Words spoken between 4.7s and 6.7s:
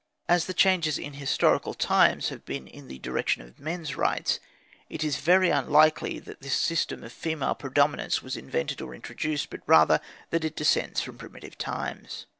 it is very unlikely that this